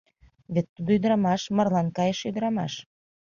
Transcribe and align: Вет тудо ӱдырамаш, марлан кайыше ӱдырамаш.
Вет 0.53 0.67
тудо 0.75 0.89
ӱдырамаш, 0.97 1.41
марлан 1.55 1.87
кайыше 1.97 2.23
ӱдырамаш. 2.29 2.73